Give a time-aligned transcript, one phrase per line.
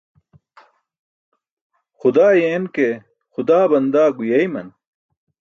[1.99, 2.87] Xudaa yeen ke
[3.33, 4.67] xudaa bandaa guyeeyman.